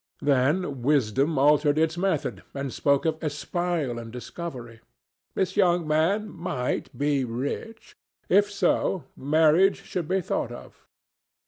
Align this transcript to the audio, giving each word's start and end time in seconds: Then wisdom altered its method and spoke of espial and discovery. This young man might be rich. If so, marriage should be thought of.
Then 0.23 0.81
wisdom 0.81 1.37
altered 1.37 1.77
its 1.77 1.95
method 1.95 2.41
and 2.55 2.73
spoke 2.73 3.05
of 3.05 3.23
espial 3.23 3.99
and 3.99 4.11
discovery. 4.11 4.79
This 5.35 5.55
young 5.55 5.87
man 5.87 6.27
might 6.27 6.97
be 6.97 7.23
rich. 7.23 7.95
If 8.27 8.49
so, 8.51 9.03
marriage 9.15 9.83
should 9.83 10.07
be 10.07 10.19
thought 10.21 10.51
of. 10.51 10.87